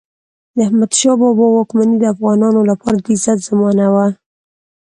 [0.55, 4.05] د احمدشاه بابا واکمني د افغانانو لپاره د عزت زمانه وه.